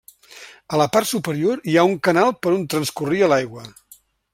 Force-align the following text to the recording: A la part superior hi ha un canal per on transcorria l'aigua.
A 0.77 0.79
la 0.81 0.87
part 0.95 1.09
superior 1.11 1.61
hi 1.73 1.77
ha 1.77 1.85
un 1.91 1.95
canal 2.09 2.35
per 2.45 2.57
on 2.59 2.67
transcorria 2.75 3.33
l'aigua. 3.35 3.73